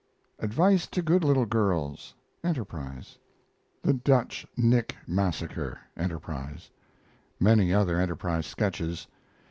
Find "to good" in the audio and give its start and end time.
0.87-1.23